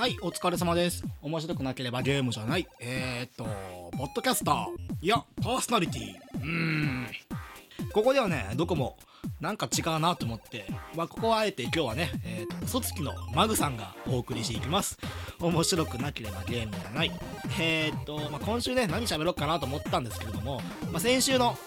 [0.00, 1.04] はい、お疲れ様です。
[1.20, 2.66] 面白くなければゲームじゃない。
[2.80, 3.44] えー、っと、
[3.98, 4.66] ポッドキャスター。
[5.02, 6.14] いや、パーソナリティ。
[6.36, 7.06] うーん。
[7.92, 8.96] ここではね、どこも、
[9.42, 10.64] なんか違うなと思って、
[10.96, 14.96] まあ、ここはあえて今日はね、えー、と、嘘つきのマグさんがお送りしていきます。
[15.38, 17.12] 面白くなければゲームじゃない。
[17.60, 20.62] えー、っと、まあ、今週ね、何喋ろうかなと思ったんですけれども、
[20.92, 21.58] まあ、先週の、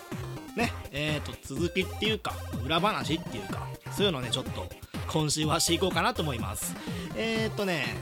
[0.58, 2.34] ね、えー、と、続きっていうか、
[2.66, 4.68] 裏話っていうか、そういうのね、ちょっと、
[5.08, 6.76] 今週はしていこうかなと思います。
[7.16, 7.96] えー、っとね、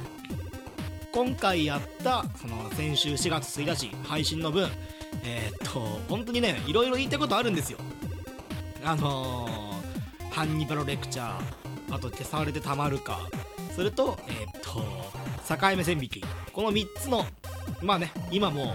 [1.13, 4.69] 今回やった、その、先週4月1日配信の分、
[5.25, 7.77] えー、っと、本当にね、いろいろ言いたいことあるんですよ。
[8.83, 13.19] あのー、ハンニバルレクチャー、あと消されてたまるか、
[13.75, 14.81] それと、えー、っと、
[15.53, 16.23] 境目線引き。
[16.53, 17.25] この3つの、
[17.81, 18.67] まあね、今もう、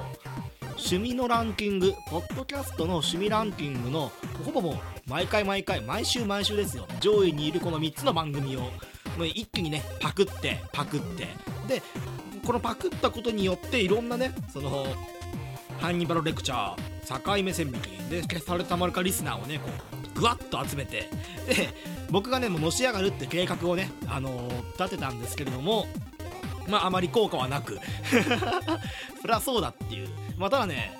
[0.73, 4.13] 趣味のランキング、ポッドキャストの趣味ランキングの、
[4.45, 4.77] ほぼもう、
[5.09, 6.87] 毎回毎回、毎週毎週ですよ。
[7.01, 11.29] 上位にいるこの3つの番組を、もう一気にね、パクって、パクって。
[11.67, 11.83] で、
[12.47, 14.87] このパクったことによって、いろんなね、その、
[15.81, 19.69] ハンニバルレクチャー、境目線引き、で、消されたまるかリスナーをね、こ
[20.15, 21.11] う、ぐわっと集めて、
[21.49, 21.69] で、
[22.09, 25.87] 僕がね、もうのし上がるって計画をね、あのー立てたんですけれども、
[26.69, 27.81] まあ、あまり効果はなく、
[29.21, 30.09] そりゃそうだっていう。
[30.37, 30.93] まあ、ただね、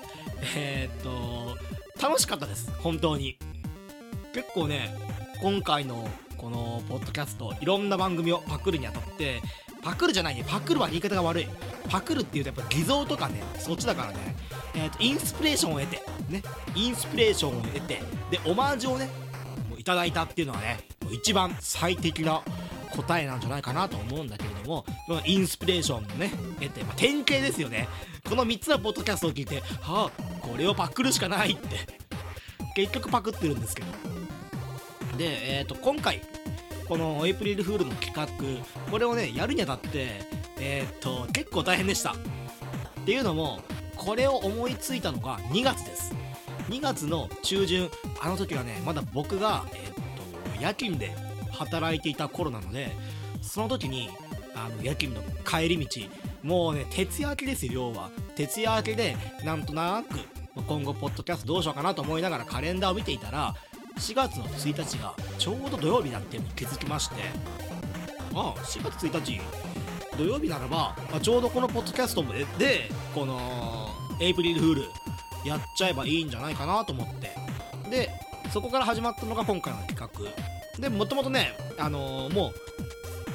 [0.55, 1.57] えーっと、
[2.01, 3.37] 楽しかったです、本当に。
[4.33, 4.93] 結構ね、
[5.41, 9.41] 今回のこのポッドキャスト、いろんな番組をパクるにあたって、
[9.87, 11.47] パクるじゃないね、パクるは言い方が悪い。
[11.89, 14.35] パクるっていうとやっぱ偽造とかね、そっちだからね、
[14.75, 16.43] えーと、インスピレーションを得て、ね、
[16.75, 19.05] インスピレーションを得て、で、オマージュをね、
[19.69, 22.41] もういただいたっていうのはね、もう一番最適な
[22.93, 27.87] 答えなんじゃないかなと思うんだけれども、このインスピレーションをね、得て、まあ、典型ですよね。
[28.27, 31.87] この3つのポッドキャストを聞いて、はあ、これをパクるしかないって、
[32.75, 33.87] 結局パクってるんですけど。
[35.17, 36.21] で、えっ、と、今回、
[36.87, 38.27] このエイプリルフールの企画、
[38.89, 40.21] これをね、やるにあたって、
[40.57, 42.11] えっ、と、結構大変でした。
[42.11, 42.15] っ
[43.05, 43.59] ていうのも、
[43.97, 46.15] これを思いついたのが2月です。
[46.69, 47.89] 2月の中旬、
[48.21, 50.01] あの時はね、まだ僕が、えっ、と、
[50.61, 51.13] 夜勤で
[51.51, 52.91] 働いていた頃なので、
[53.41, 54.09] その時に、
[54.55, 56.01] あの、夜勤の帰り道、
[56.41, 58.09] もうね、徹夜明けですよ、要は。
[58.35, 60.19] 徹夜明けで、なんとなく、
[60.65, 63.55] 今後、ポッドキャストどうしようかなと思いながらカレンダーを見ていたら、
[63.97, 67.15] 4月の1日がちょうど土曜日だっていうのに気づきまして、
[68.33, 69.41] ああ、4月1日、
[70.17, 74.81] 土曜日ならば、あちょうどこのポッドキャストもで、でこの、エイプリルフール、
[75.45, 77.35] やっちゃえばいいんじゃないかなと思って。
[77.89, 78.09] で、
[78.51, 80.79] そこから始まったのが今回の企画。
[80.81, 82.53] で、もともとね、あのーもう、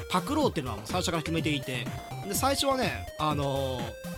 [0.09, 1.85] パクろうっていうのはもう最初から決めていて、
[2.27, 4.13] で、最初はね、あのー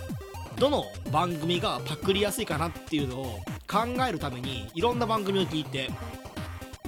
[0.58, 5.90] どの番組がパクりやすいかなっていうのを考えるためにいろんな番組を聞いて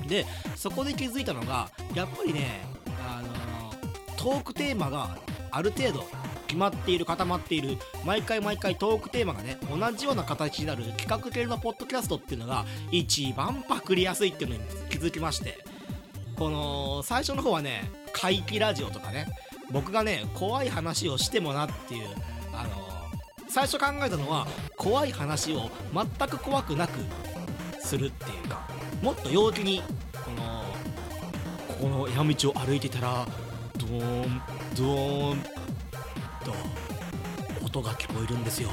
[0.08, 0.26] で
[0.56, 2.62] そこで気づいたのがやっぱりね、
[3.02, 5.18] あのトークテーマが
[5.52, 6.06] ある程度
[6.48, 15.58] 決まっている固まっている毎回毎回トークテーマがね同じような形になる企画系のポッドキャストっていうのが一番パクりやすいっていうのに気づきまして
[16.38, 19.28] この最初の方はね怪奇ラジオとかね
[19.72, 22.08] 僕がね怖い話をしてもなっていう
[22.54, 22.70] あの
[23.50, 24.48] 最初考えたのは
[24.78, 27.00] 怖い話を全く怖くなく
[27.80, 28.68] するっていうか
[29.02, 29.82] もっと陽気に
[31.80, 33.26] この山道を歩いてたら
[33.78, 34.42] ドーン
[34.76, 35.42] ドーン
[36.44, 36.54] と
[37.66, 38.70] 音が聞こえるんですよ。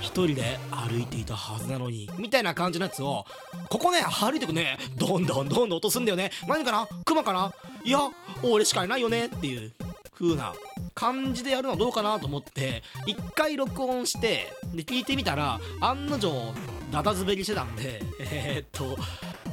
[0.00, 3.26] 一人で歩いていたはずなのにみたいな感じのやつを
[3.68, 6.30] ここね歩いてくねどんどんどんどん音すんだよね。
[6.48, 6.88] 何かな？
[7.04, 7.52] クマかな？
[7.84, 7.98] いや
[8.42, 9.72] 俺しかいないよねっていう
[10.14, 10.54] 風な
[10.94, 16.54] 感じでやるのはどうかなと思って一回録音してで聞いてみたら案の定
[16.90, 18.98] ダダ滑りしてたんでえーっと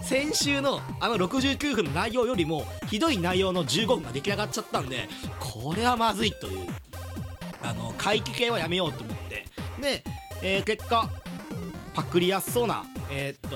[0.01, 5.07] 先週のあの69分の内容よりもひどい内容の15分が出来上がっちゃったんで
[5.39, 6.67] これはまずいという
[7.63, 9.45] あの怪奇系はやめようと思って。
[9.81, 10.03] で、
[10.41, 11.09] えー結果
[11.93, 13.49] パクりやすそうなえーっ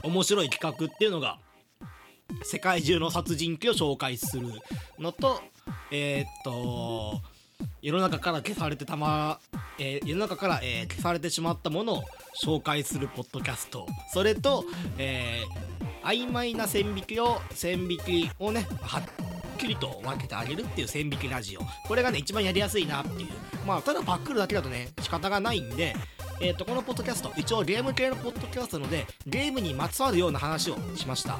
[0.00, 1.38] と面白い企画っていうのが
[2.44, 4.48] 世界中の殺人鬼を紹介する
[4.98, 5.40] のと
[5.90, 7.20] えーっと
[7.82, 9.38] 世の中から消されてたま、
[9.78, 12.02] えー世の中から、えー消されてしまったものを
[12.44, 13.86] 紹介するポッドキャスト。
[14.12, 14.64] それと、
[14.98, 19.02] えー曖昧な線引きを線引きをねはっ
[19.58, 21.60] きりと分けてあげるっていう線引きラジオ。
[21.88, 23.28] これがね一番やりやすいなっていう。
[23.66, 25.96] まあただパックるだけだとね仕方がないんで
[26.40, 31.38] えー、とこのポッドキャスト一応ゲーム系のポッドキャストなのでゲームにまつわるような話をしました。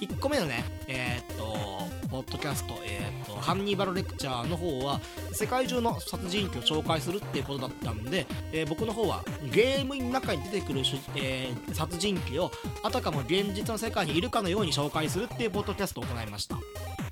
[0.00, 1.83] 1個目のねえっと
[2.14, 5.00] ポッドキャスト、えーっとハンニバルレクチャーの方は
[5.32, 10.82] 世界中の殺人鬼を紹介するっていうことだったんで、えー僕の方はゲームの中に出てくる、
[11.16, 12.52] えー殺人鬼を
[12.84, 16.56] あたかも現実の世界にいるかのように紹介するっていうポッドキャストを行いました。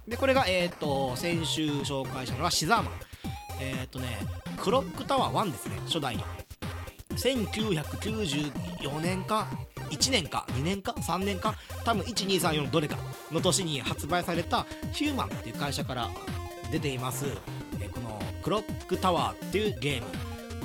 [0.07, 2.93] でこれがえっ、と先週紹介したのはシザーマン。
[3.61, 4.07] えっ、とね
[4.57, 6.23] クロックタワー1ですね初代の。
[7.17, 9.49] 1994年か
[9.93, 11.55] 1年か2年か3年か
[11.85, 12.97] 多分1234のどれか
[13.31, 16.11] の年に発売されたヒューマンっていう会社から
[16.71, 17.27] 出ています、
[17.81, 20.07] えこのクロックタワーっていうゲーム。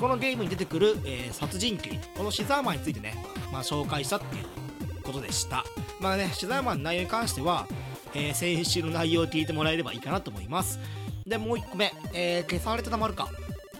[0.00, 1.98] このゲームに出てくる、えー殺人鬼。
[2.16, 3.22] このシザーマンについてね、
[3.52, 5.64] まあ、紹介したっていうことでした。
[6.00, 7.66] まあねシザーマンの内容に関しては、
[8.14, 10.78] えー先週の内容を聞いてもらえればいいかなと思います。
[11.26, 13.28] でもう1個目、えー消されてたまるか。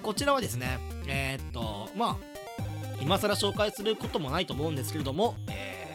[0.02, 2.16] こちらはですねえーっとまあ
[3.00, 5.94] 今更紹介することもないと思うんですけれども、え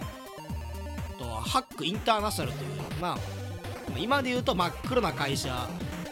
[1.15, 2.69] ー、とハックインターナショナルという、
[3.01, 3.17] まあ、
[3.97, 5.49] 今で言うと真っ黒な会社、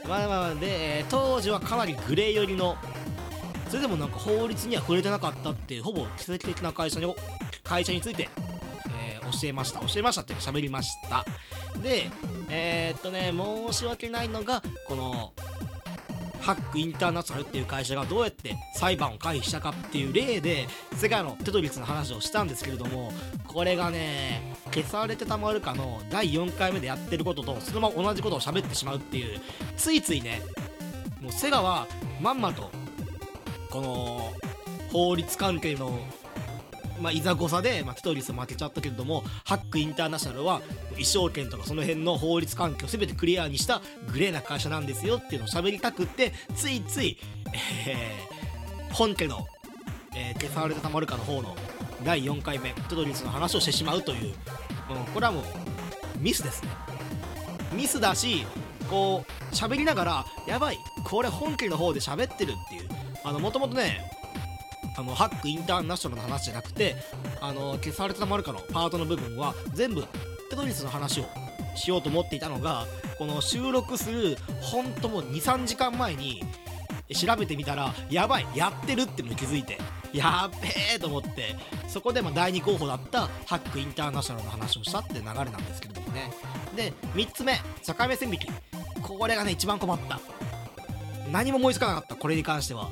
[0.07, 2.75] まあまあで、当時はかなりグレー寄りの
[3.69, 7.15] それでもなんか法律には触れてなかったっていうほぼ奇跡的な会社に
[7.63, 8.29] 会社について、
[8.89, 9.79] えー教えました。
[9.79, 11.25] 教えましたっていうか喋りました。
[11.81, 12.09] で
[12.49, 15.31] えー、っとね申し訳ないのがこの
[16.41, 23.13] ハックインターナショナルっていう会社がどうやって裁判を回避したかっていう例で世界のテトリスの話をしたんですけれども
[23.47, 29.39] これがね消されてたまるかの第4回目でやってることとそのまま同じことを喋ってしまうっていう
[29.77, 30.41] ついついね
[31.21, 31.87] もうセガは
[32.19, 32.71] まんまと
[33.69, 34.33] この
[34.91, 35.99] 法律関係の
[37.01, 40.61] まあ、いざこさで、まあ、テトリス負けちゃったけれどもハックインターナショナルは
[40.91, 43.81] 衣装権とかその辺の法律関係を全てクリアにした
[44.11, 47.17] グレーな会社なんですよっていうのを喋りたくってついつい、
[47.87, 48.41] えー
[48.93, 49.47] 本家の、
[50.13, 51.55] えー消されてたまるかの方の
[52.03, 54.33] 第4回目テトリスの話をしてしまうという、うん、
[55.13, 55.43] これはもう
[56.19, 56.69] ミスですね。
[57.73, 58.45] ミスだし
[58.89, 62.89] こう喋りながらやばいこれ本家の方で喋ってるっていう。
[63.23, 64.11] あのもともとね
[64.97, 66.95] あのハックインターナショナルの話じゃなくて
[67.39, 70.01] あの消されてたまるかのパートの部分は全部
[70.49, 71.25] テトリスの話を
[71.75, 72.85] しようと思っていたのが
[73.17, 76.43] この収録するほんともう23時間前に
[77.13, 79.77] 調べてみたらやばいやってるってのに気づいて
[80.13, 81.55] やっべえと思って
[81.87, 86.31] そこでま第2候補だったハックインターナショナルの話をしたって流れなんですけれどもね。
[86.75, 88.47] で3つ目境目線引き。
[89.01, 90.19] これがね一番困った。
[91.31, 92.89] 何も思いつかなかったこれに関しては。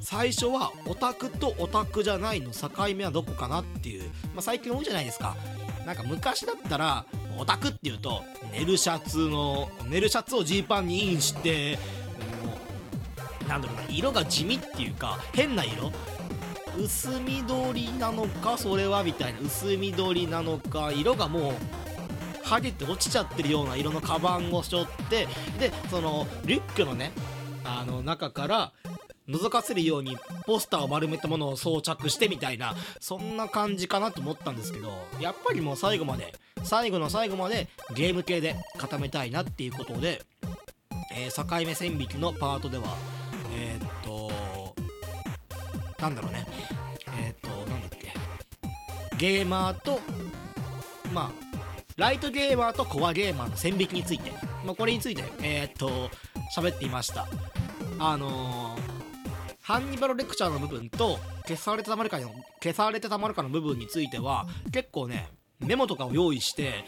[0.00, 4.04] 最初はオタクとオタクじゃないの境目はどこかなっていう、
[4.34, 5.36] まあ、最近多いじゃないですか。
[5.86, 7.06] なんか昔だったら
[7.38, 11.78] オタクっていうと寝るシャツの寝るシャツをジーパンにインして
[12.44, 12.54] も
[13.46, 15.92] うなんだろうな色が地味っていうか変な色。
[16.78, 19.40] 薄緑なのかそれはみたいな。
[19.40, 21.52] 薄緑なのか色がもう
[22.44, 27.12] 剥げて落ちちゃってるような色のカバンを背負ってでそのリュックのね
[27.64, 28.72] あの中から
[29.30, 30.16] 覗かせるように
[30.46, 34.90] ポスターを丸めたものを装着してみたいなそんな感じかなと思ったんですけど
[35.20, 40.22] やっぱりもう最後まで最後の最後までゲーム系で固めたいなっていうことで、
[41.14, 42.84] えー境目線引きのパートでは
[43.54, 44.30] えーっと
[46.02, 46.46] なんだろうね。
[47.18, 48.14] えーっとなんだっけ。
[49.16, 50.00] ゲーマーと
[51.12, 51.30] まあ
[51.96, 54.32] ライトゲーマーとコアゲーマーの線引きについて、
[54.64, 56.08] まあ、これについてえーっと
[56.56, 57.26] 喋っていました。
[57.98, 58.99] あのー
[59.70, 62.28] ハンニバルレクチャーの部分と消されてたまるかの
[62.60, 65.28] 消されてたまるかの部分については結構ね
[65.60, 66.84] メモとかを用意して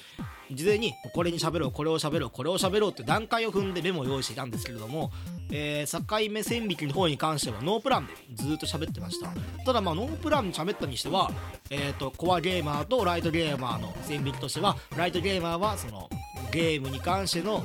[0.51, 5.13] 事前にこれに喋ろうこれを喋ろうこれを喋ろうって段階を踏んでメモを用意していたんですけれども、
[5.53, 9.29] えー、境目線引きの方に関してはノープランでずっと喋ってました。
[9.65, 11.31] ただまあノープランに喋ったにしては
[11.71, 16.11] えっ、とコアゲーマーとライトゲーマーの線引きとしてはライトゲーマーはその
[16.51, 17.65] ゲームに関しての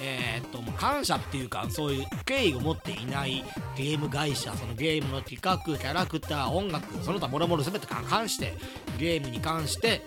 [0.00, 3.44] えーっともう感謝っていうかそういう敬意を持っていない
[3.76, 8.54] ゲーム会社そのゲームの企画キャラクター音楽その他もろもろ全て関して
[8.98, 10.02] ゲームに関して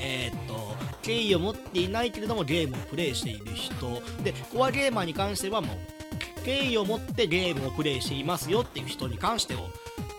[0.00, 4.00] えーっと敬意を持っていないけれどもゲームをプレイしている人。
[4.22, 9.58] でコアゲーマーに関してはもう敬意を持ってゲームをプレイしていますよっていう人に関してを、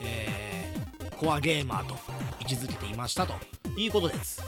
[0.01, 0.43] えー
[1.17, 1.95] コアゲーマーと
[2.41, 3.33] 位置づけていましたと
[3.77, 4.41] いうことです。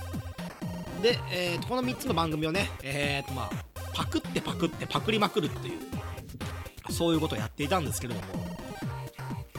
[1.01, 3.49] で、えーとこの3つの番組をね、えーとまあ、
[3.95, 5.79] パクってパクってパクりまくるっていう
[6.91, 8.27] そういうことをやっていたんですけれども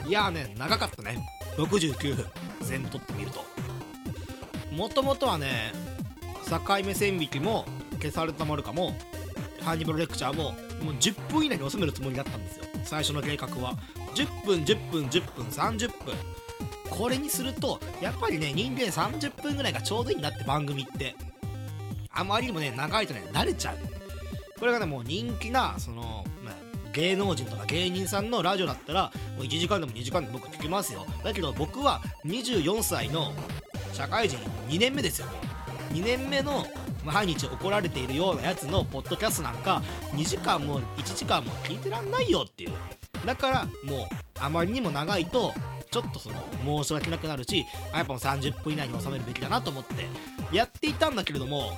[0.07, 1.27] いやーね長かったね。
[1.57, 2.27] 69分。
[2.61, 3.45] 全部撮ってみると。
[4.73, 5.73] もともとはね
[6.49, 7.65] 境目線引きも
[7.95, 8.95] 消されたまるかも
[9.63, 10.53] ハンニバルレクチャーも
[10.85, 12.65] もう10分以内に収めるつもりだったんですよ。
[12.85, 13.77] 最初の計画は。
[14.15, 16.15] 10分10分10分30分。
[16.89, 21.17] これにするとやっぱりね人間30分ぐらいがちょうどいいなって番組って
[22.11, 23.77] あまりにもね長いとね慣れちゃう。
[24.59, 26.55] これがねもう人気なその、まあ、
[26.93, 31.07] 芸能人とか芸人さんのラジオだったらもう1時間でも2時間でも僕聞きますよ。
[31.23, 33.33] だけど僕は24歳の
[33.93, 35.27] 社会人2年目ですよ。
[35.27, 35.33] も
[35.91, 36.67] う2年目の
[37.05, 39.83] 毎日怒られているようなやつのポッドキャストなんか
[40.13, 42.73] 2時間も1時間も聞いてらんないよっていう。
[43.25, 44.07] だからもう
[44.39, 45.53] あまりにも長いと
[45.91, 50.07] ちょっとその申し訳なくなるしやっぱ30分以内に収めるべきだなと思って
[50.55, 51.73] やっていたんだけれども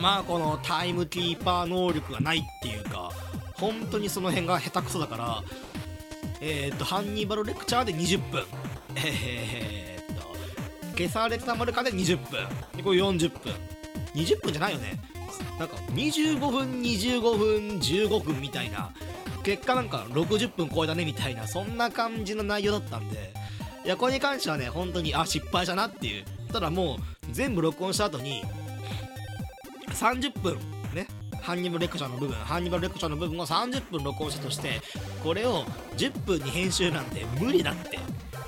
[0.00, 3.10] まあこのタイムキーパー能力がないっていうか
[3.54, 5.42] 本当にその辺が下手くそだから
[6.44, 8.42] えー、っとハンニバルレクチャーで20分。
[8.96, 10.22] えー、っと
[10.98, 12.40] 消されたまるかで20分。
[12.76, 13.54] でこれ40分。
[14.14, 15.00] 20分じゃないよね。
[15.60, 18.90] なんか25分25分15分みたいな。
[19.44, 23.32] 結果なんか60分超えたねみたいなそんな感じの内容だったんで。
[23.84, 26.24] いやこれに関してはね本当にあ失敗したなっていう。
[26.52, 26.98] ただもう
[27.30, 28.42] 全部録音した後に
[29.94, 30.58] 30分
[30.94, 31.06] ね
[31.40, 34.80] ハンニバルレクチャーの部分ハンニバルレクチャーの部分を30分録音したとして
[35.22, 35.64] これを
[35.96, 37.98] 10分に編集なんて無理だって。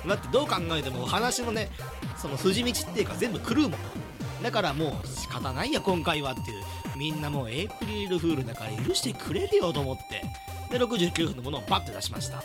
[0.07, 1.69] だってどう考えてもお話のね
[2.17, 3.71] その筋道っていうか全部狂うもん。
[4.43, 6.63] だからもう仕方ないや今回はっていう。
[6.95, 10.21] みんなもうエイプリルフールだから許してくれるよと思って。
[10.71, 12.43] で69分のものをバッて出しました。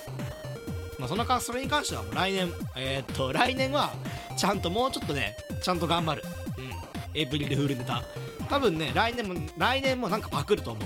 [0.99, 3.93] まあそのかそれに関してはもう来年えー、っと来年は
[4.37, 6.23] ちゃんともうちょっとねちゃんと頑張る。
[6.59, 7.19] うん。
[7.19, 8.03] エイプリルフールネタ。
[8.51, 10.85] 多分ね来年も来年もなんかパクると思う、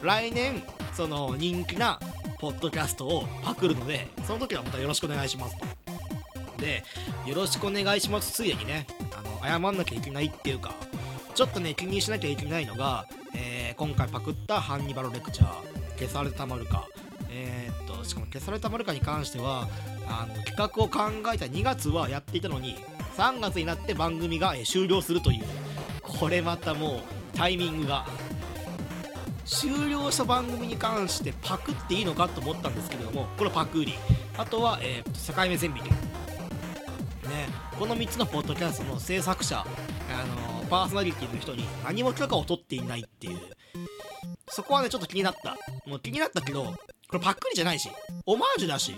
[0.00, 0.62] うん、来年
[0.94, 2.00] その人気な
[2.40, 5.66] ポッドキャストをパクるのでその時はまたよろしくお願いしますと。
[6.56, 6.82] で
[7.26, 8.32] よろしくお願いします。
[8.32, 10.74] ついでにねあの謝んなきゃいけないっていうか
[11.34, 16.88] ちょっとね気にしなきゃいけないのが、えー、今回パクったハンニバルレクチャー消されたまるか。
[17.28, 19.68] えー、っとしかも消されたまるかに関しては
[20.08, 22.76] あの企画を考えた2月はやっていたのに
[23.18, 25.44] 3月になって番組がえ終了するという。
[26.18, 28.06] これまたもうタイミングが。
[29.44, 33.94] 終了した番組に関してパクっていいのかと思ったんですけれどもこれパクリ。
[34.36, 39.64] あとは、えー、境目線引きねこの3つのポッドキャストの制作者あ
[40.60, 43.38] のパーソナリティの人に何も許可を取っていないっていう。
[44.48, 45.56] そこはねちょっと気になった。
[45.88, 46.72] もう気になったけどこ
[47.12, 47.88] れパクリじゃないし
[48.26, 48.96] オマージュだし。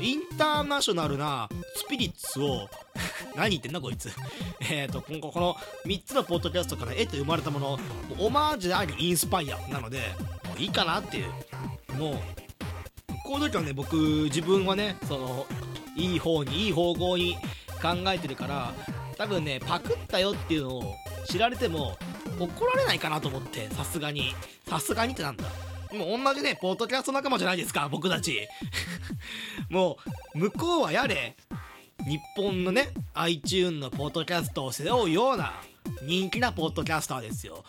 [0.00, 2.68] インターナショナルなスピリッツを
[3.34, 4.10] 何言ってんだこいつ。
[4.70, 7.78] えっと今後この3つのポッドキャストから得て生まれたもの
[8.18, 9.98] オマージュでありインスパイアなので
[10.44, 11.32] もういいかなっていう。
[11.98, 12.14] もう
[13.24, 15.46] この時はね僕自分はねその
[15.96, 17.36] いい方にいい方向に
[17.82, 18.72] 考えてるから
[19.16, 20.94] 多分ねパクったよっていうのを
[21.28, 21.96] 知られても
[22.38, 24.34] 怒られないかなと思ってさすがに。
[24.70, 25.44] さすがにってなんだ。
[25.92, 28.46] もう同じねポッドキャスト仲間じゃないですか僕たち。
[29.68, 29.98] も
[30.34, 31.36] う向こうはやれ。
[32.06, 35.52] 日本のね iTune のポッドキャストを背負うような
[36.02, 37.64] 人気なポッドキャスターですよ。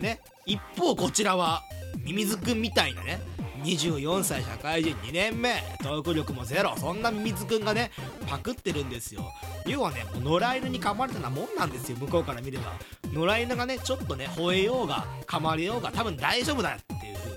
[0.00, 1.62] ね一方こちらは
[1.98, 3.20] ミミズくんみたいなね
[3.64, 7.90] 24歳社会人2年目トーク力もゼロそんなミミズくんがね
[8.28, 9.22] パクってるんですよ。
[9.66, 12.74] 要はね野良犬に噛まれたなもんなんですよ向こうから見れば。
[13.12, 17.33] 野良犬がねちょっとね吠えようが噛まれようが多分大丈夫だっていう風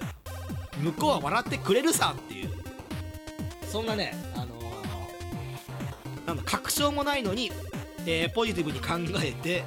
[0.82, 2.50] 向こうは笑ってくれるさっていう。
[3.68, 7.52] そんなねあのー、なんだ確証もないのに、
[8.06, 9.64] えー、ポジティブに考えて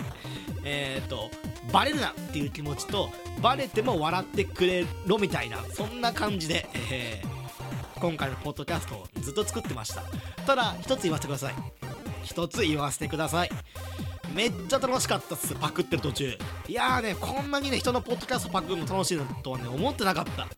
[0.64, 1.30] えっ、ー、と
[1.72, 3.10] バレるなっていう気持ちと
[3.42, 10.02] バレても笑ってくれろみたいなそんな感じで、えー、今回のポッドキャストをずっと作ってました。
[10.46, 11.54] ただ一つ言わせてください。
[12.24, 13.50] 一つ言わせてください。
[14.34, 16.38] めっちゃ楽しかったっすパクってる途中。
[16.68, 20.48] いやーねこんなにね人のポッドキャストパクるの楽しいとはね思ってなかった。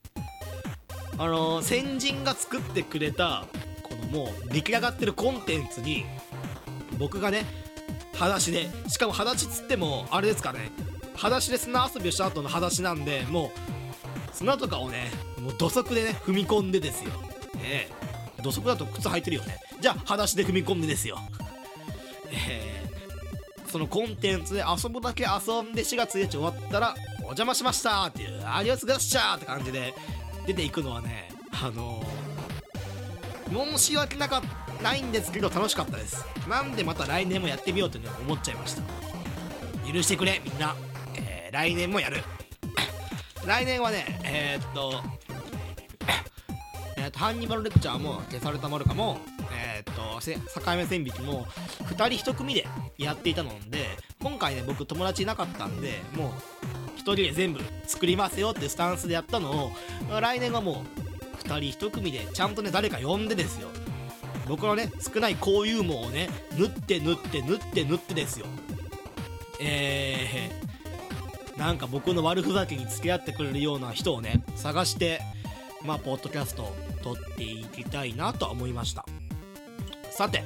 [1.23, 3.45] あのー、先人が作ってくれた
[3.85, 6.05] このもう出来上がってるコンテンツに
[6.99, 7.45] 僕がね
[8.15, 10.73] 裸足でしかも裸足つってもあれですかね
[11.15, 17.13] 裸足で砂遊びをした後の裸足なんでもう砂とかをねもう土足でね踏み込んでですよ。
[17.63, 18.43] ええ。
[18.43, 19.61] 土足だと靴履いてるよね。
[19.81, 21.21] じゃあ裸足で踏み込んでですよ。
[22.33, 29.95] えー、そのコンテンツで遊ぶだけ遊んで4月1日終わったらお邪魔しましたっていうアディオスガッシャーって感じで
[30.47, 34.43] 出ていくのはねあのー、申し訳なかっ
[34.83, 36.27] ないんですけど楽しかったです。
[36.49, 38.83] なんでまた来年もやってみようという思っちゃいました。
[39.91, 40.75] 許してくれみんな、
[41.15, 42.19] えー、来年もやる。
[43.47, 45.03] 来年はねえー、っと
[46.99, 49.19] えー、っとハンニバルレクチャーも消されたまるかも
[49.53, 51.47] えー、っと境目線引きも
[51.85, 52.67] 2人1組で
[52.99, 59.73] やっていたので今回ね僕友達いなかったんでもう人で全部作りますよってスタンスでやったのを
[60.21, 63.69] 来年はもう2人1組でちゃんとね誰か呼んでですよ。
[64.49, 66.29] 僕のね少ない交友網をね
[66.59, 68.47] 縫って縫って縫って縫ってですよ。
[69.61, 75.21] えー、なんか僕の悪ふざけに付き合ってくれるような人をね探して
[75.85, 79.05] まあポッドキャストを撮っていきたいなとは思いました。
[80.11, 80.45] さて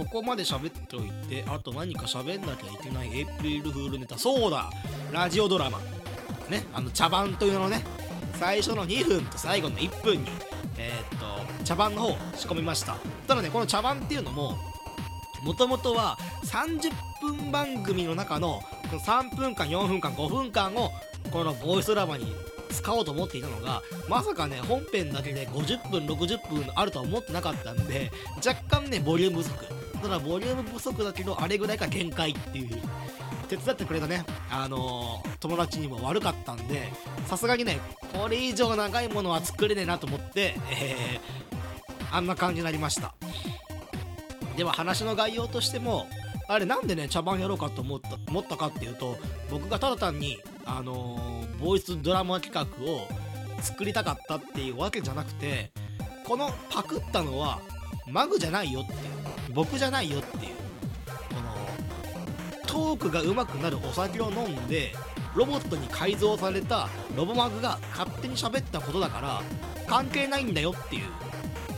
[0.00, 4.70] ここまで喋っておいてあと何か喋んなきゃいけないエイプリルフールネタそうだ
[5.12, 5.78] ラジオドラマ。
[6.48, 7.84] ねあの茶番というのをね
[8.38, 10.30] 最初の2分と最後の1分に
[10.78, 11.18] えー、っ
[11.58, 12.96] と茶番の方仕込みました。
[13.28, 14.56] ただねこの茶番っていうのも
[15.42, 16.16] もともとは
[16.46, 16.90] 30
[17.20, 20.90] 分番組の中のこの3分間4分間5分間を
[21.30, 22.32] このボイスドラマに
[22.70, 29.79] 使おうと思っていたのがまさかね本編だけで50分60分あるとは思ってなかったんで若干ねボリューム不足。
[30.02, 32.80] ただボリューム不足だけどあれぐらいが限界っていう。
[33.50, 36.88] 手伝ってくれたねあのー、友達にも悪かったんで
[37.26, 37.80] さすがにね
[38.12, 43.12] これ以上長いものは作れねえなと思ってえー、あんな感じになりました。
[44.56, 46.06] では話の概要としても
[46.48, 49.16] あれなんでね茶番やろうかと思った思ったかっていうと
[49.50, 53.08] 僕がただ単にあのー、ボイスドラマ企画を
[53.62, 55.72] 作りたかったっていうわけじゃなくて
[56.24, 57.60] このパクったのは
[58.06, 59.19] マグじゃないよっていう。
[59.54, 60.54] 僕じゃないよっていう。
[61.28, 64.94] このトークが上手くなるお酒を飲んで
[65.34, 69.42] ロボットに改造されたロボマグが勝手に喋ったことだから
[69.86, 71.04] 関係ないんだよっていう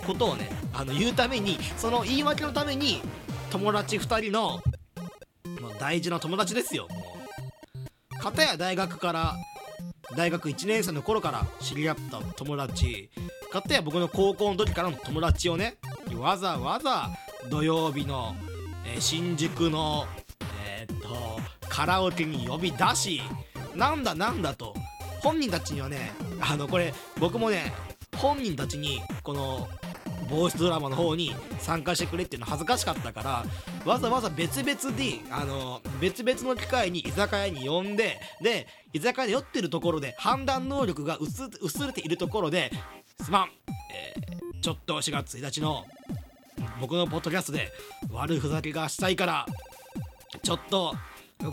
[0.06, 3.02] ことをねあの言うためにその言い訳のために
[3.50, 4.62] 友達2人の、
[5.60, 6.88] まあ、大事な友達ですよ。
[6.90, 7.16] も
[8.16, 9.36] う片や大学から
[10.16, 13.10] 大学1年生の頃から知り合った友達
[13.50, 15.76] 片や僕の高校の時からの友達をね
[16.16, 17.10] わざわざ
[17.50, 18.34] 土曜日の、
[18.87, 20.06] えー、新宿の
[20.64, 21.08] えー、っと
[21.68, 23.22] カラオケに呼び出し。
[23.75, 24.75] なんだなんだと。
[25.22, 27.72] 本人たちにはねあのこれ僕もね
[28.16, 29.68] 本人たちにこの
[30.28, 33.44] ボイスドラマの方に参加してくれっていうの恥ずかしかったから
[33.84, 42.72] わざわざ別々であの別々の機会に居酒屋に呼んでで居酒屋で酔ってるところで判断能力が薄れているところで
[43.22, 43.49] すまん、
[43.94, 45.84] えー、ちょっと4月1日の
[46.81, 47.73] 僕のポッドキャストで
[48.11, 49.47] 悪ふざけがしたいから
[50.42, 50.94] ちょっと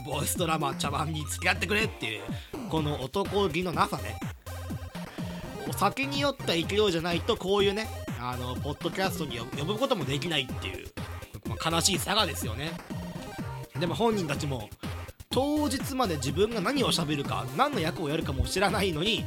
[0.06, 2.22] ボイスドラマ茶番に付き合ってくれっていう
[2.70, 4.20] この男気のなさね。
[5.68, 7.88] お酒に酔った勢いじゃないとこういうね
[8.20, 10.88] あのポッドキャストに呼ぶこともできないっていう、
[11.48, 12.72] まあ、悲しい差がですよね。
[13.80, 14.68] でも本人たちも
[15.30, 19.24] 当日まで自分が何を喋るか何の役をやるかも知らないのに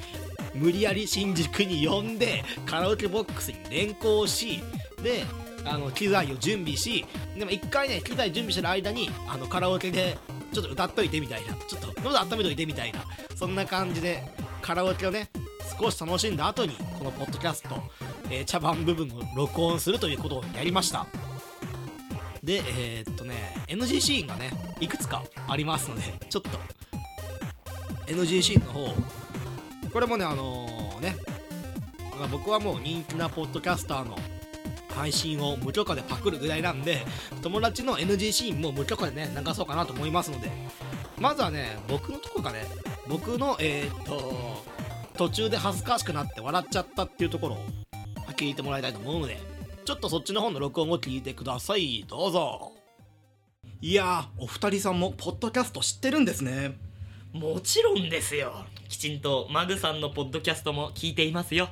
[0.54, 4.60] 無理やり新宿に呼んでカラオケボックスに連行し
[5.02, 5.24] で
[5.64, 7.04] あの機材を準備し
[7.36, 10.18] でも一回ね機材準備してる間にあのカラオケで
[10.52, 13.00] ちょっと歌っといてみたいなちょっと喉温めといてみたいな
[13.36, 14.22] そんな感じで
[14.60, 15.30] カラオケをね
[15.78, 17.82] 少し楽しんだ後にこのポッドキャスト
[18.32, 21.06] えー、茶番部分を録音するということをやりました。
[22.42, 26.50] でえー、っとね NG シーンがねいくつかありますのでちょっと
[28.06, 28.94] NG シーンの方
[29.92, 31.16] これもねあのー、ね
[32.32, 34.16] 僕はもう人気なポッドキャスターの
[34.92, 37.04] 配信を無許可でパクるぐらいなんで
[37.42, 40.50] 友達の NG シーンも無許可でね流そうかなと思いますので。
[41.22, 42.64] まずはね僕のところがね
[43.08, 44.64] 僕のえー、っと
[45.14, 47.58] 途中で恥ずかしくなって笑っちゃったっていうところを
[48.36, 49.38] 聞いてもらいたいと思うので
[49.84, 52.04] ちょっとそっちの方の録音を聞いてください。
[52.08, 52.72] どうぞ。
[53.80, 56.76] いやお二人さんもポッドキャスト知ってるんですね。
[57.32, 58.64] もちろんですよ。
[58.88, 61.68] きちんとマグさんのポッドキャストも聞いていますよ。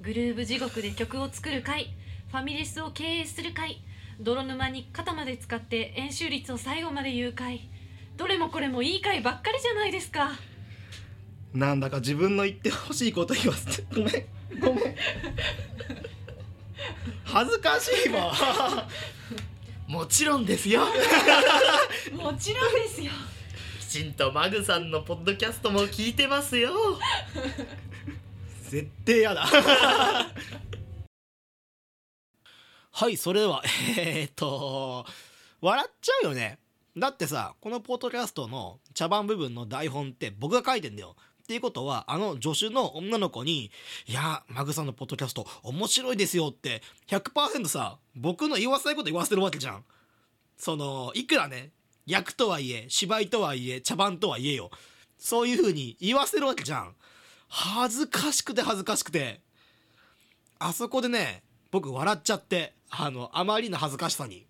[0.00, 1.94] グルーブ地獄で曲を作る会
[2.30, 3.80] ファミレスを経営する会。
[4.20, 7.68] 泥沼に肩まで使って円周率を最後まで言う会
[8.16, 10.30] どれもこれもいい回ばっかりじゃないですか。
[11.52, 14.12] なんだか自分の言ってほしいこと言わせてごめん
[14.60, 14.94] ごめん。
[17.24, 18.32] 恥ずかしいわ。
[19.88, 20.82] もちろんですよ。
[22.12, 23.10] もちろんですよ。
[23.80, 26.70] きちんとマグさんのポッドキャストも聞いてますよ。
[28.68, 29.44] 絶対やだ
[32.96, 33.60] はいそれでは
[33.98, 35.04] えー、っと
[35.60, 36.60] 笑っちゃうよね
[36.96, 43.70] だってさこのポッドキャストの茶番部分の台本って僕が書いてんだよっていうことは、あの助手の女の子に、
[44.06, 49.84] いや、マグさんのポッドキャスト面白いですよって100%さ、僕の言わせないこと言わせるわけじゃん。
[50.56, 51.72] その、いくらね、
[52.06, 54.70] 役とはいえ、芝居とはいえ、茶番とはいえよ。
[55.18, 56.94] そういう風に言わせるわけじゃん。
[57.48, 59.42] 恥ずかしくて恥ずかしくて。
[60.58, 64.46] あそこでね、僕笑っちゃって、あの、あまりの恥ずかしさに。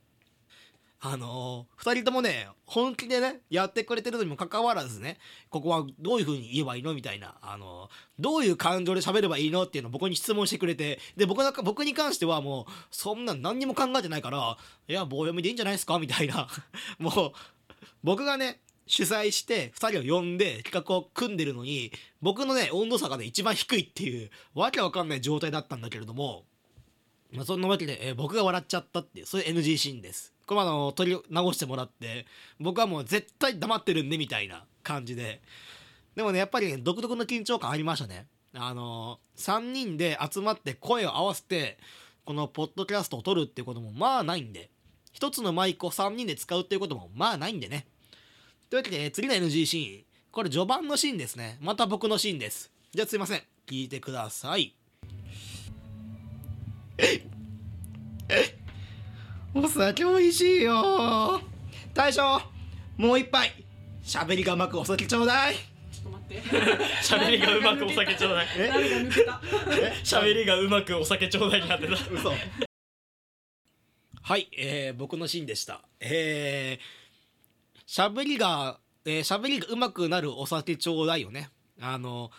[1.06, 5.18] あのー、2人ともね本気でねやってくれてるのにもかかわらずね
[5.50, 6.94] ここはどういう風に言えばいいの？
[6.94, 9.64] みたいな、あのー、どういう感情で喋ればいいの？
[9.64, 10.98] っていうのを僕に質問してくれて。
[11.14, 14.56] で僕僕に関してはもうそんな何にも考えてないから
[14.88, 15.98] いや棒読みでいいんじゃないですか？
[15.98, 16.48] みたいな。
[16.98, 17.32] もう
[18.02, 26.46] 僕がね主催して2人を呼んで企画を組んでるのに僕のね温度差がね一番低いっていうわけわかんない状態だったんだけれども。
[27.34, 30.32] まあ、そんなわけで、えー僕が笑っちゃったっていうそういう NG シーンです。
[30.46, 32.26] これあの取り直してもらって
[32.60, 35.42] 僕はもう絶対黙ってるんでみたいな感じで。
[36.14, 38.26] でもねやっぱりね独特の緊張感ありましたね。
[38.54, 41.78] あのー、3人で集まって声を合わせて
[42.24, 44.70] このポッドキャストを撮るっていうこともまあないんで。
[45.14, 47.86] 一つのマイクを3人で使うっていうこともまあないんでね。
[48.68, 50.04] というわけで、次の NG シーン。
[50.32, 51.56] これ序盤のシーンですね。
[51.60, 52.72] また僕のシーンです。
[52.92, 53.42] じゃあすいません。
[53.66, 54.74] 聞いてください。
[59.54, 61.40] お酒美味しいよ。
[61.92, 62.40] 大将
[62.96, 63.52] もう一杯。
[64.02, 65.54] 喋りがうまくお酒ちょうだい。
[65.54, 66.42] ちょっと待って。
[67.02, 68.46] 喋りがうまくお酒ちょうだい。
[70.04, 71.94] 喋りがうまくお酒ちょうだいになってた。
[71.94, 72.32] 嘘。
[74.22, 75.82] はい、えー、僕のシーンでした。
[76.00, 81.50] えー、喋りがえー、喋りがうまくなるお酒ちょうだいよね。
[81.80, 82.30] あの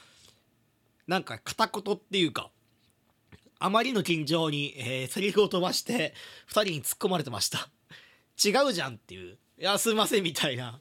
[1.08, 2.50] なんか片言っていうか
[3.60, 6.14] あまりの緊張に、えー、セリフを飛ばして
[6.50, 7.70] 2人に突っ込まれてました。
[8.44, 9.38] 違うじゃんっていう。
[9.58, 10.80] いやすいませんみたいな。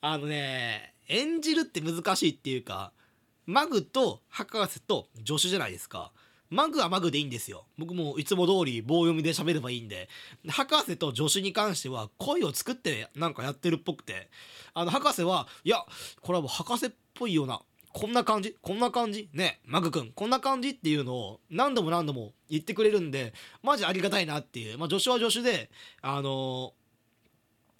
[0.00, 2.92] あのね演じるって難しいっていうか
[3.46, 6.12] マグと博士と助手じゃないですか。
[6.50, 7.64] マグはマグでいいんですよ。
[7.78, 10.08] 僕もいつも通り棒読みで喋ればいいんで。
[10.48, 14.28] 博士と助手に関しては声を作ってなんかやってるっぽくて。
[14.74, 15.84] あの博士はいや
[16.20, 17.60] これはもう博士っぽいような
[17.92, 19.28] こんな感じこんな感じ？
[19.32, 20.70] ねマグくんこんな感じ？
[20.70, 24.78] っていうのを何度も何度も言ってくれるんでマジありがたいなっていう。
[24.78, 25.70] まあ助手は助手で
[26.02, 26.72] あの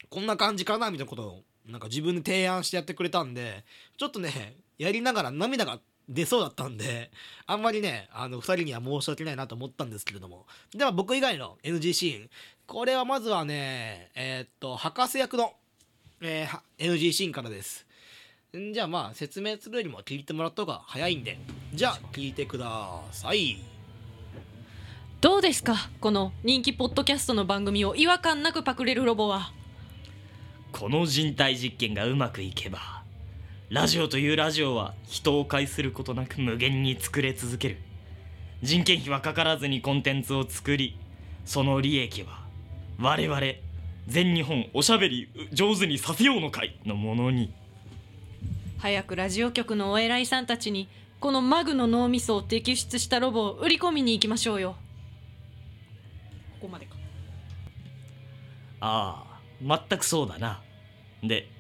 [0.08, 3.64] こんな感じかなみたいなことをなんか自分で提案してやってくれたんで
[3.96, 7.12] ちょっとねやりながら涙が出そうだったんで
[7.46, 10.46] あんまりねあの2人には申し訳ないなと思ったんですけれども。
[10.74, 12.30] では僕以外の NG シーン。
[12.66, 15.52] これはまずはねえーっと博士役の、
[16.20, 17.86] えー NG シーンからです。
[18.56, 21.38] んじゃあまあ説明するよりも聞いてもらった方が早いんで。
[21.72, 23.62] じゃあ聞いてください。
[25.20, 25.76] どうですか？
[26.00, 29.52] この人気ポッドキャストの番組を違和感なくパクれるロボは。
[30.72, 33.02] この人体実験がうまくいけば
[33.68, 37.78] ラジオというラジオは人を介することなく無限に作れ続ける。
[38.62, 40.98] 人件費はかからずにコンテンツを作り
[41.44, 42.44] その利益は
[42.98, 43.40] 我々
[44.06, 47.54] 全日本おしゃべり上手にさせようの会のものに
[48.80, 50.88] 早くラジオ局のお偉いさんたちに
[51.20, 54.74] このマグの脳みそを摘出したロボを売り込みに行きましょうよ。
[56.60, 56.96] ここまでか。
[58.80, 59.22] あ
[59.62, 60.62] あ全くそうだな。
[61.22, 61.50] で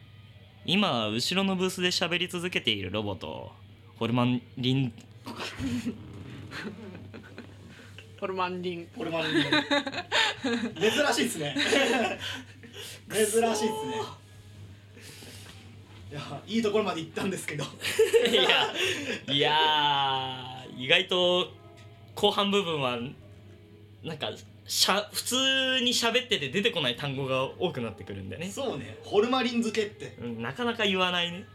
[0.64, 3.52] 今後ろのブースで喋り続けているロボと
[3.98, 4.92] ホルマンリン。
[8.18, 8.86] ホルマンリン。
[8.96, 11.54] これまで珍しいですね。
[13.12, 13.70] 珍しいですね
[16.10, 17.64] いやいいところまで行ったんですけど。
[18.28, 18.42] いや
[19.28, 21.48] いやー意外と
[22.14, 22.98] 後半部分は
[24.02, 24.30] なんか
[24.66, 28.98] しゃ普通に喋ってて出てこない単語が多くなってくるんだよね、そうね。
[29.04, 30.16] ホルマリン漬けって。
[30.20, 31.46] うん、なかなか言わないね。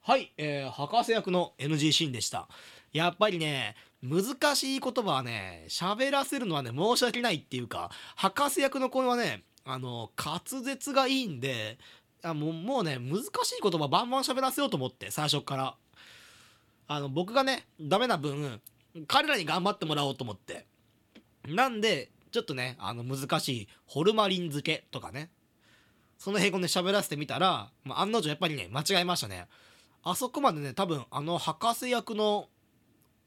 [0.00, 2.48] はい、えー、博士役の NG シーンでした。
[2.92, 11.78] やっぱりね難しい言葉はね喋らせるのはね申し訳ないっていうか博士役の声はねあの滑舌がいいんで
[12.28, 15.74] あもうもうね難しい言葉バンバン喋らせようと思って最初から。
[16.88, 18.60] あの僕がねダメな分
[19.08, 20.66] 彼らに頑張ってもらおうと思って。
[21.46, 25.30] なんでちょっとねあの難しいホルマリン漬けとかね。
[26.18, 29.46] その辺をね喋らせてみたら、まあ、案の定やっぱりね間違えましたね。
[30.02, 32.48] あそこまでね多分あの博士役の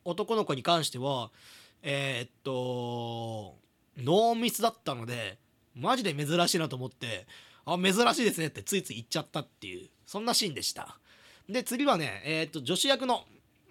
[0.05, 1.29] 男の子に関しては
[1.83, 3.57] えーっと
[3.97, 5.37] ノーミスだったので
[5.75, 7.27] マジで珍しいなと思って。
[7.73, 10.97] あ珍しいですねってついつい言っちゃったっていうそんなシーンでした。
[11.47, 13.23] で次はねえーっと女子役の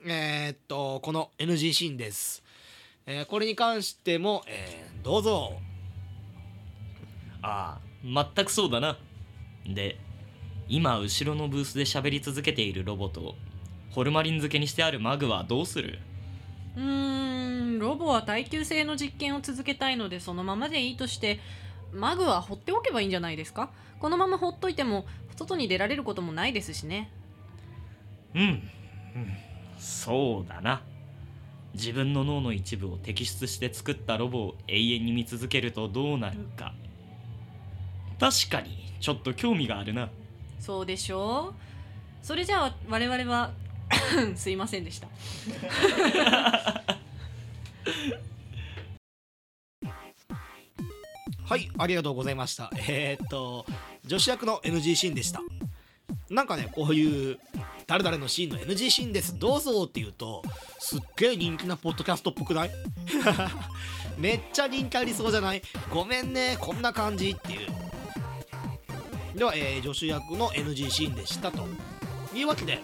[0.04, 2.42] えーっとこの NG シーンです、
[3.06, 5.52] えーこれに関しても、えーどうぞ。
[7.40, 8.98] ああ全くそうだな。
[9.66, 9.98] で
[10.68, 13.36] 今後ろのブースで喋り続けているロボと
[13.90, 15.98] ホルマリン漬けにしてあるマグはどうする？
[16.76, 16.82] うー
[17.76, 21.38] んロボは耐久性の実験を続けたいのでそのままでいいとして
[21.92, 23.70] マグは放っておけばいいんじゃないですか？
[23.98, 27.10] このまま放っといても外に出られることもないですしね。
[28.34, 28.62] うん、うん、
[29.78, 30.82] そうだな。
[31.74, 36.74] 自分の脳の一部を摘出して作ったロボを永遠に見続けるとどうなるか。
[38.18, 40.08] 確かにちょっと興味があるな。
[40.58, 41.54] そうでしょ
[42.22, 42.26] う？
[42.26, 43.52] それじゃあ我々は
[44.34, 45.06] すいませんでした
[51.48, 52.70] はいありがとうございました。
[52.88, 53.64] えーっと
[54.04, 55.40] 女子役の NG シーンでした。
[56.30, 57.38] なんかねこういう
[57.86, 59.38] 誰々のシーンの NG シーンです。
[59.38, 60.42] どうぞって言うと
[60.78, 62.70] すっげえ人気なポッドキャストっぽくない？
[64.18, 65.62] めっちゃ人気ありそうじゃない？
[65.90, 67.68] ごめんねこんな感じっていう。
[69.38, 71.66] では、えー助手役の NG シーンでしたと。
[72.34, 72.78] いうわけで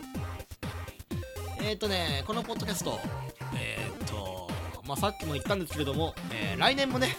[1.61, 2.99] えっ、ー、とねこのポッドキャスト
[3.55, 4.51] えっ、ー、と
[4.87, 7.15] まあさっきも言ったんですけれども、えー来年もね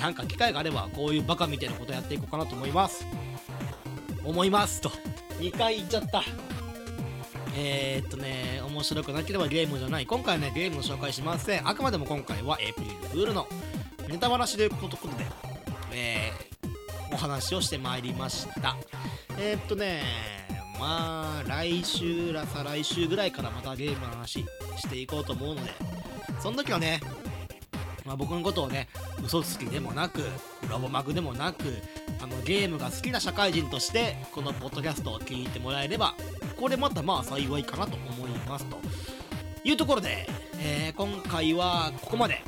[0.00, 3.06] なんか機会があればこういうバカみたいなことやっていこうかなと思います。
[4.24, 4.88] 思いますと。
[5.40, 6.22] 2回言っちゃった。
[7.54, 10.06] えー、っとね面白くなければゲームじゃない。
[10.06, 11.68] 今回はねゲームの紹介しません。
[11.68, 13.46] あくまでも今回はエイプリルフールの
[14.08, 14.96] ネタバラシということで
[15.92, 18.76] えー、お話をしてまいりました。
[19.38, 20.02] えー、っとね
[20.78, 24.46] まあ来週ら再来週ぐらいからまたゲームの話
[24.78, 25.72] していこうと思うので
[26.40, 27.00] その時はね
[28.10, 28.88] まあ、僕のことをね
[29.24, 30.20] 嘘つきでもなく
[30.68, 31.62] ロボマグでもなく
[32.20, 36.16] あのゲームが好きな社会人としてこのポッドキャストを聞いてもらえれば
[36.58, 38.78] これまたまあ幸いかなと思いますと。
[39.62, 40.26] いうところで、
[40.58, 42.42] えー今回はここまで、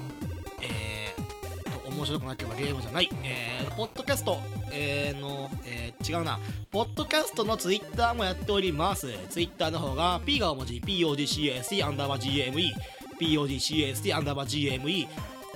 [0.63, 4.39] えーと面白くなければゲームじゃない、えーポッドキャスト、
[4.73, 6.41] えーの、えー違うな。
[6.73, 9.07] ポッドキャストのツイッターもやっております。
[9.29, 12.73] ツイッターの方が P が大文字 PODCAST アンダーバー GME
[13.21, 15.07] PODCAST アンダーバー GME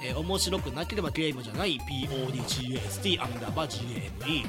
[0.02, 4.46] えー面白くなければゲームじゃない PODCAST アンダーバー GME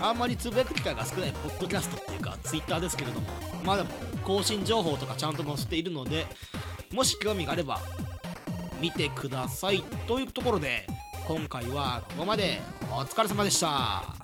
[0.00, 3.26] あんまりつぶやく機会が少ないポッドキャストっていうかツイッターですけれども。
[3.64, 3.88] まあでも
[4.22, 6.26] 更新情報とかちゃんと載せているので
[6.92, 7.80] もし興味があれば
[8.80, 9.82] 見てください。
[10.06, 10.86] というところで
[11.26, 12.60] 今回はここまで。
[12.90, 14.14] お疲れ様でした。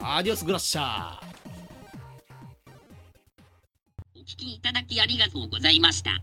[0.00, 1.18] アディオスグラッシャー。
[4.16, 6.18] お聞きいただきありがとうございました。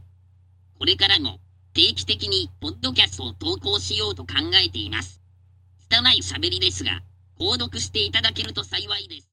[0.77, 1.39] これからも
[1.77, 4.33] 定期的にポッドキャストを投稿しようと考
[4.65, 5.21] えています。
[5.91, 7.03] 拙い喋りですが、
[7.39, 9.25] 購読していただけると幸いです。